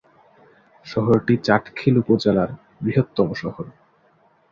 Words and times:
শহরটি 0.85 1.33
চাটখিল 1.37 1.95
উপজেলার 1.97 2.49
বৃহত্তম 2.83 3.29
শহর। 3.33 3.65